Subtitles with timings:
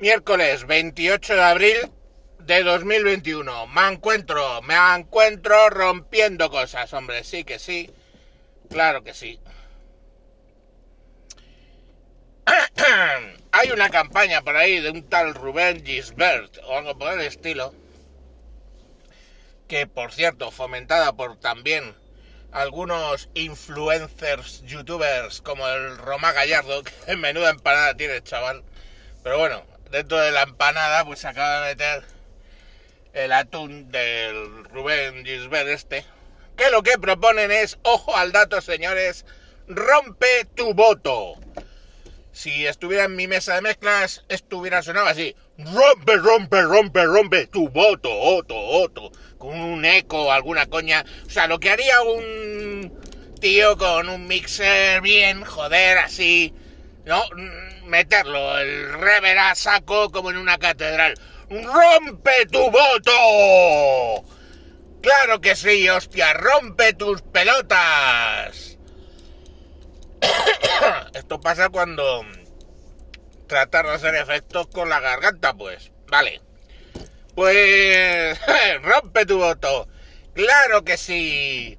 [0.00, 1.76] Miércoles 28 de abril
[2.38, 3.66] de 2021.
[3.66, 7.22] Me encuentro, me encuentro rompiendo cosas, hombre.
[7.22, 7.90] Sí que sí.
[8.70, 9.38] Claro que sí.
[13.52, 17.74] Hay una campaña por ahí de un tal Rubén Gisbert o algo por el estilo.
[19.68, 21.94] Que por cierto, fomentada por también
[22.52, 28.64] algunos influencers, youtubers como el Roma Gallardo, que menuda empanada tiene chaval.
[29.22, 32.04] Pero bueno, dentro de la empanada pues se acaba de meter
[33.12, 36.04] el atún del Rubén Gisbert este.
[36.56, 39.24] Que lo que proponen es, ojo al dato señores,
[39.66, 41.34] rompe tu voto.
[42.32, 45.34] Si estuviera en mi mesa de mezclas, estuviera sonado así.
[45.58, 49.10] Rompe, rompe, rompe, rompe tu voto, oto, oto.
[49.36, 51.04] Con un eco alguna coña.
[51.26, 53.00] O sea, lo que haría un
[53.40, 56.54] tío con un mixer bien, joder, así.
[57.10, 57.24] ¿No?
[57.86, 61.14] Meterlo, el rever a saco como en una catedral.
[61.50, 64.24] ¡Rompe tu voto!
[65.02, 66.34] ¡Claro que sí, hostia!
[66.34, 68.78] ¡Rompe tus pelotas!
[71.14, 72.22] Esto pasa cuando
[73.48, 75.90] tratar de hacer efectos con la garganta, pues.
[76.06, 76.40] Vale.
[77.34, 78.38] Pues...
[78.82, 79.88] ¡Rompe tu voto!
[80.32, 81.76] ¡Claro que sí!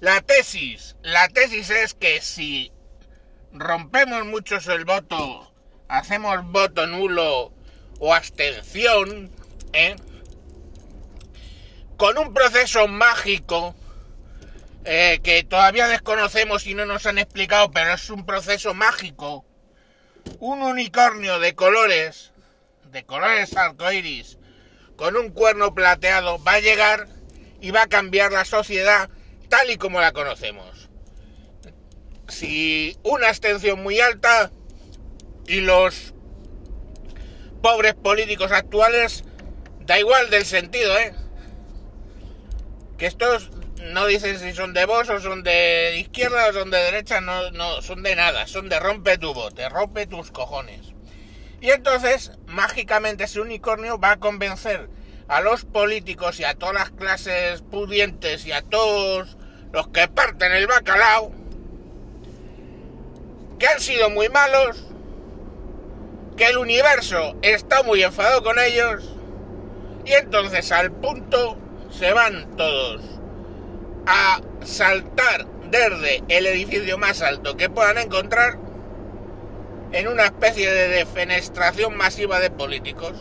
[0.00, 0.96] La tesis.
[1.02, 2.72] La tesis es que si
[3.54, 5.50] rompemos muchos el voto,
[5.88, 7.52] hacemos voto nulo
[8.00, 9.30] o abstención,
[9.72, 9.94] ¿eh?
[11.96, 13.74] con un proceso mágico
[14.84, 19.44] eh, que todavía desconocemos y no nos han explicado, pero es un proceso mágico.
[20.40, 22.32] Un unicornio de colores,
[22.90, 24.38] de colores arcoíris,
[24.96, 27.06] con un cuerno plateado, va a llegar
[27.60, 29.08] y va a cambiar la sociedad
[29.48, 30.73] tal y como la conocemos.
[32.28, 34.50] Si una abstención muy alta
[35.46, 36.14] y los
[37.62, 39.24] pobres políticos actuales,
[39.80, 41.14] da igual del sentido, ¿eh?
[42.98, 43.50] Que estos
[43.92, 47.50] no dicen si son de vos o son de izquierda o son de derecha, no,
[47.50, 50.94] no son de nada, son de rompe tu bote, rompe tus cojones.
[51.60, 54.88] Y entonces, mágicamente ese unicornio va a convencer
[55.28, 59.36] a los políticos y a todas las clases pudientes y a todos
[59.72, 61.32] los que parten el bacalao,
[63.58, 64.84] que han sido muy malos,
[66.36, 69.04] que el universo está muy enfadado con ellos,
[70.04, 71.56] y entonces al punto
[71.90, 73.02] se van todos
[74.06, 78.58] a saltar desde el edificio más alto que puedan encontrar
[79.92, 83.12] en una especie de defenestración masiva de políticos.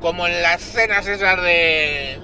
[0.00, 2.20] Como en las escenas esas de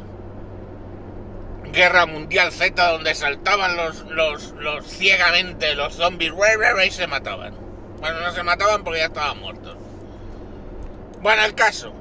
[1.72, 6.32] Guerra Mundial Z donde saltaban los, los, los ciegamente los zombies
[6.86, 7.54] y se mataban.
[8.00, 9.76] Bueno, no se mataban porque ya estaban muertos.
[11.20, 11.94] Bueno, el caso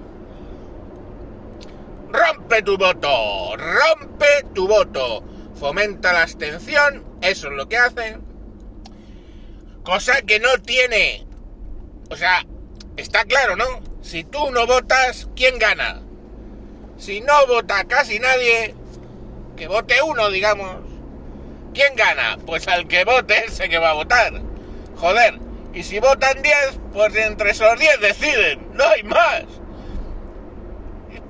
[2.12, 5.24] rompe tu voto, rompe tu voto,
[5.56, 8.22] fomenta la abstención, eso es lo que hacen,
[9.84, 11.28] cosa que no tiene,
[12.09, 12.46] o sea,
[12.97, 13.66] está claro, ¿no?
[14.01, 16.01] Si tú no votas, ¿quién gana?
[16.97, 18.75] Si no vota casi nadie,
[19.59, 20.78] que vote uno, digamos,
[21.74, 22.38] ¿quién gana?
[22.46, 24.31] Pues al que vote ese que va a votar.
[24.96, 25.38] Joder,
[25.74, 29.44] y si votan 10, pues entre esos 10 deciden, no hay más.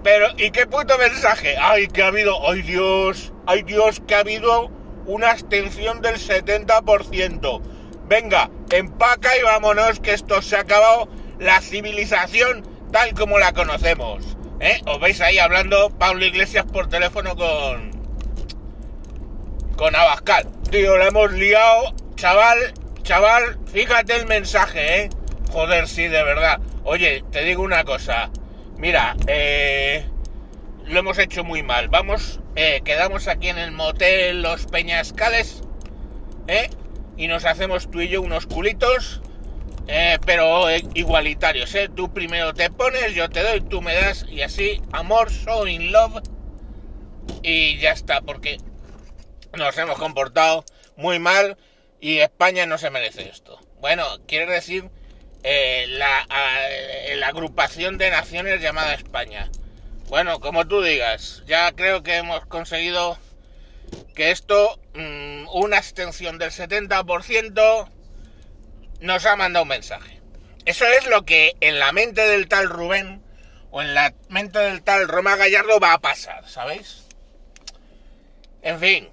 [0.04, 1.58] Pero, ¿y qué puto mensaje?
[1.60, 2.48] ¡Ay, que ha habido!
[2.48, 3.34] ¡Ay, Dios!
[3.48, 4.00] ¡Ay, Dios!
[4.08, 4.70] Que ha habido
[5.08, 7.62] una abstención del 70%.
[8.06, 14.38] Venga, empaca y vámonos, que esto se ha acabado la civilización tal como la conocemos.
[14.60, 14.82] ¿Eh?
[14.86, 17.89] Os veis ahí hablando Pablo Iglesias por teléfono con.
[19.80, 20.46] Con Abascal.
[20.70, 21.96] Tío, la hemos liado.
[22.16, 25.10] Chaval, chaval, fíjate el mensaje, ¿eh?
[25.54, 26.60] Joder, sí, de verdad.
[26.84, 28.30] Oye, te digo una cosa
[28.78, 30.04] mira, eh,
[30.86, 31.88] lo hemos hecho muy mal.
[31.88, 35.62] Vamos, eh, quedamos aquí en el motel Los Peñascales,
[36.48, 36.70] ¿eh?
[37.16, 39.22] Y nos hacemos tú y yo unos culitos,
[39.88, 41.90] eh, pero igualitarios, ¿eh?
[41.96, 45.94] Tú primero te pones, yo te doy, tú me das, y así, amor, so in
[45.94, 46.22] love,
[47.44, 48.58] y ya está, porque
[49.54, 50.66] nos hemos comportado
[50.96, 51.58] muy mal
[52.00, 53.60] y España no se merece esto.
[53.80, 54.90] Bueno, quiere decir
[55.44, 56.28] eh, la,
[57.16, 59.50] la, agrupación de naciones llamada España.
[60.08, 63.18] Bueno, como tú digas, ya creo que hemos conseguido
[64.16, 67.90] que esto, mm, una extensión del 70%,
[69.00, 70.20] nos ha mandado un mensaje.
[70.66, 73.24] Eso es lo que en la mente del tal Rubén
[73.72, 77.06] o en la mente del tal Roma Gallardo va a pasar, ¿sabéis?
[78.62, 79.10] En fin,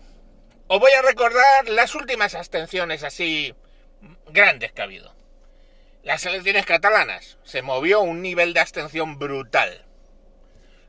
[0.69, 3.55] os voy a recordar las últimas abstenciones así
[4.29, 5.15] grandes que ha habido.
[6.03, 7.37] las elecciones catalanas.
[7.43, 9.85] Se movió un nivel de abstención brutal.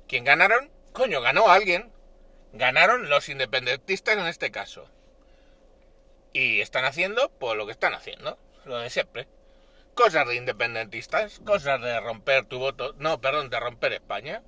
[0.07, 0.69] ¿Quién ganaron?
[0.93, 1.91] Coño, ganó alguien.
[2.53, 4.87] Ganaron los independentistas en este caso.
[6.33, 9.27] Y están haciendo, pues lo que están haciendo, lo de siempre.
[9.95, 14.43] Cosas de independentistas, cosas de romper tu voto, no, perdón, de romper España.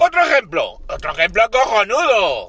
[0.00, 2.48] Otro ejemplo, otro ejemplo cojonudo.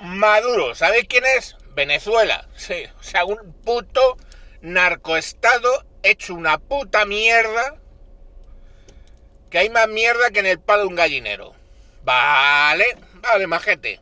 [0.00, 1.56] Maduro, ¿sabéis quién es?
[1.74, 2.48] Venezuela.
[2.56, 4.16] Sí, o sea, un puto
[4.60, 7.76] narcoestado hecho una puta mierda.
[9.50, 11.54] Que hay más mierda que en el palo de un gallinero.
[12.02, 14.00] Vale, vale, majete.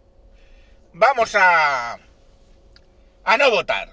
[0.92, 1.98] Vamos a...
[3.24, 3.92] A no votar.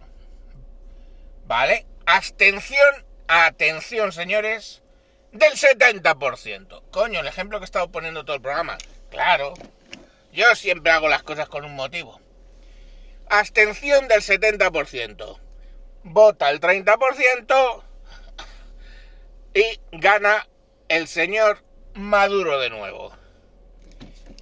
[1.46, 4.82] Vale, abstención, atención señores,
[5.32, 6.84] del 70%.
[6.92, 8.78] Coño, el ejemplo que he estado poniendo todo el programa.
[9.10, 9.54] Claro,
[10.36, 12.20] yo siempre hago las cosas con un motivo.
[13.30, 15.40] Abstención del 70%.
[16.04, 17.84] Vota el 30%
[19.56, 20.48] y gana
[20.90, 21.64] el señor
[21.96, 23.16] Maduro de nuevo.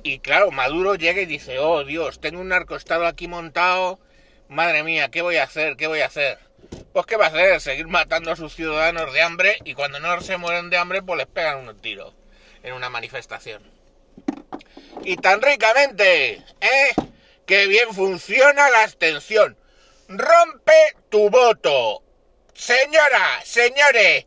[0.01, 3.99] Y claro, Maduro llega y dice, oh Dios, tengo un narcoestado aquí montado,
[4.49, 5.77] madre mía, ¿qué voy a hacer?
[5.77, 6.39] ¿Qué voy a hacer?
[6.91, 7.61] Pues ¿qué va a hacer?
[7.61, 11.19] Seguir matando a sus ciudadanos de hambre y cuando no se mueren de hambre, pues
[11.19, 12.13] les pegan un tiro
[12.63, 13.72] en una manifestación.
[15.03, 16.93] Y tan ricamente, ¿eh?
[17.45, 19.57] Que bien funciona la abstención.
[20.07, 22.03] Rompe tu voto.
[22.53, 24.25] Señora, señores,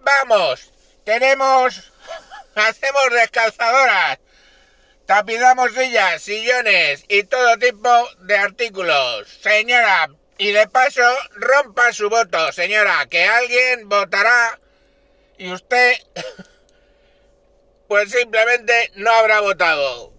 [0.00, 0.72] vamos,
[1.04, 1.92] tenemos,
[2.54, 4.18] hacemos descalzadoras
[5.06, 7.88] Tapizamos sillas, sillones y todo tipo
[8.22, 9.28] de artículos.
[9.40, 11.00] Señora, y de paso,
[11.36, 14.58] rompa su voto, señora, que alguien votará
[15.38, 15.94] y usted,
[17.88, 20.12] pues simplemente no habrá votado.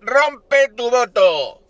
[0.00, 1.60] Rompe tu voto.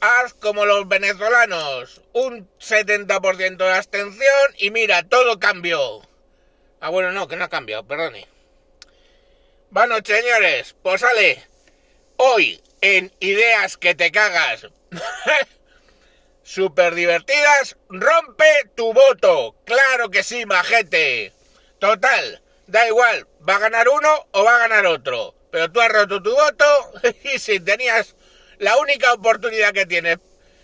[0.00, 6.02] Haz como los venezolanos, un 70% de abstención y mira, todo cambió.
[6.80, 8.28] Ah, bueno, no, que no ha cambiado, perdone.
[9.70, 11.44] Bueno, señores, pues sale.
[12.16, 14.68] Hoy en Ideas que te cagas.
[16.44, 17.76] Super divertidas.
[17.88, 19.56] Rompe tu voto.
[19.64, 21.32] Claro que sí, majete.
[21.80, 25.34] Total, da igual, va a ganar uno o va a ganar otro.
[25.50, 26.92] Pero tú has roto tu voto
[27.34, 28.14] y si tenías
[28.58, 30.18] la única oportunidad que tienes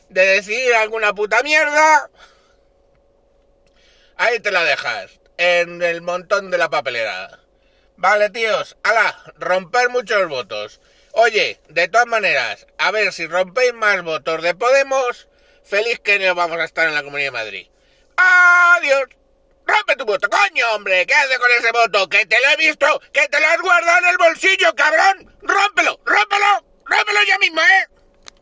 [0.09, 2.11] de decidir alguna puta mierda,
[4.17, 7.41] ahí te la dejas, en el montón de la papelera.
[7.97, 10.81] Vale, tíos, ala, romper muchos votos.
[11.13, 15.29] Oye, de todas maneras, a ver si rompéis más votos de Podemos,
[15.63, 17.69] feliz que no vamos a estar en la Comunidad de Madrid.
[18.17, 19.07] ¡Adiós!
[19.66, 21.06] ¡Rompe tu voto, coño, hombre!
[21.06, 22.08] ¿Qué haces con ese voto?
[22.08, 23.00] ¡Que te lo he visto!
[23.12, 25.37] ¡Que te lo has guardado en el bolsillo, cabrón!
[25.43, 25.99] ¡Rómpelo!
[26.05, 26.66] ¡Rómpelo!
[26.84, 27.94] ¡Rómpelo ya mismo, eh!